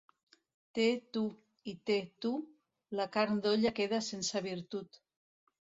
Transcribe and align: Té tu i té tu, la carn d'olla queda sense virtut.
Té 0.77 0.85
tu 1.17 1.23
i 1.73 1.75
té 1.91 1.99
tu, 2.25 2.33
la 3.01 3.09
carn 3.19 3.45
d'olla 3.45 3.77
queda 3.83 4.05
sense 4.11 4.47
virtut. 4.51 5.05